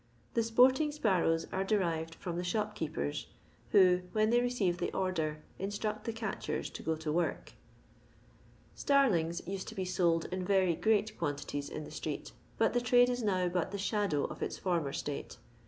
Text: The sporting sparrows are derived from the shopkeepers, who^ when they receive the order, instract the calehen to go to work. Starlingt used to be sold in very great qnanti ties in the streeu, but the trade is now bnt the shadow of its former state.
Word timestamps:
The 0.33 0.41
sporting 0.41 0.91
sparrows 0.91 1.45
are 1.53 1.63
derived 1.63 2.15
from 2.15 2.35
the 2.35 2.43
shopkeepers, 2.43 3.27
who^ 3.71 4.01
when 4.13 4.31
they 4.31 4.41
receive 4.41 4.79
the 4.79 4.91
order, 4.93 5.43
instract 5.59 6.05
the 6.05 6.11
calehen 6.11 6.73
to 6.73 6.81
go 6.81 6.95
to 6.95 7.11
work. 7.11 7.53
Starlingt 8.75 9.47
used 9.47 9.67
to 9.67 9.75
be 9.75 9.85
sold 9.85 10.25
in 10.31 10.43
very 10.43 10.73
great 10.73 11.15
qnanti 11.19 11.45
ties 11.45 11.69
in 11.69 11.83
the 11.83 11.91
streeu, 11.91 12.31
but 12.57 12.73
the 12.73 12.81
trade 12.81 13.11
is 13.11 13.21
now 13.21 13.47
bnt 13.47 13.69
the 13.69 13.77
shadow 13.77 14.23
of 14.25 14.41
its 14.41 14.57
former 14.57 14.91
state. 14.91 15.37